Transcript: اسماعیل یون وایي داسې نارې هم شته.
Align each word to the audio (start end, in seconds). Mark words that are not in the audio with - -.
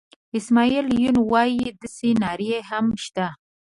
اسماعیل 0.39 0.87
یون 1.03 1.17
وایي 1.31 1.67
داسې 1.81 2.09
نارې 2.21 2.53
هم 2.69 2.85
شته. 3.03 3.27